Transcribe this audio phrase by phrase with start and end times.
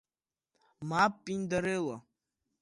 [0.89, 1.97] Мап, Пиндарела!